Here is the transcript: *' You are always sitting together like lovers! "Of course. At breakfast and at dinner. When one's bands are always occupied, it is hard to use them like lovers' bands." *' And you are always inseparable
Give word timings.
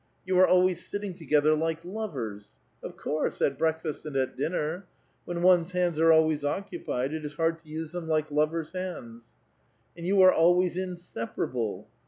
*' 0.15 0.25
You 0.25 0.39
are 0.39 0.47
always 0.47 0.83
sitting 0.83 1.13
together 1.13 1.53
like 1.53 1.85
lovers! 1.85 2.57
"Of 2.81 2.97
course. 2.97 3.39
At 3.39 3.59
breakfast 3.59 4.03
and 4.03 4.15
at 4.15 4.35
dinner. 4.35 4.87
When 5.25 5.43
one's 5.43 5.73
bands 5.73 5.99
are 5.99 6.11
always 6.11 6.43
occupied, 6.43 7.13
it 7.13 7.23
is 7.23 7.35
hard 7.35 7.59
to 7.59 7.69
use 7.69 7.91
them 7.91 8.07
like 8.07 8.31
lovers' 8.31 8.71
bands." 8.71 9.29
*' 9.65 9.95
And 9.95 10.03
you 10.07 10.19
are 10.23 10.33
always 10.33 10.75
inseparable 10.75 11.87